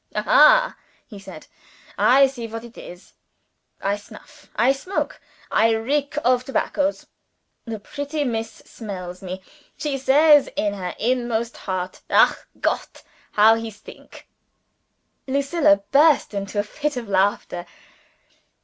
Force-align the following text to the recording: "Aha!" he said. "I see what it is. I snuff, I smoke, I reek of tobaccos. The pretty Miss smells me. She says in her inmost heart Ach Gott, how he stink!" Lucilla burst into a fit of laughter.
"Aha!" 0.15 0.75
he 1.05 1.19
said. 1.19 1.45
"I 1.95 2.25
see 2.25 2.47
what 2.47 2.63
it 2.63 2.75
is. 2.75 3.13
I 3.79 3.97
snuff, 3.97 4.49
I 4.55 4.71
smoke, 4.71 5.21
I 5.51 5.75
reek 5.75 6.17
of 6.25 6.43
tobaccos. 6.43 7.05
The 7.65 7.79
pretty 7.79 8.23
Miss 8.23 8.49
smells 8.65 9.21
me. 9.21 9.43
She 9.77 9.99
says 9.99 10.49
in 10.55 10.73
her 10.73 10.95
inmost 10.97 11.55
heart 11.55 12.01
Ach 12.09 12.35
Gott, 12.59 13.03
how 13.33 13.53
he 13.53 13.69
stink!" 13.69 14.27
Lucilla 15.27 15.83
burst 15.91 16.33
into 16.33 16.57
a 16.59 16.63
fit 16.63 16.97
of 16.97 17.07
laughter. 17.07 17.67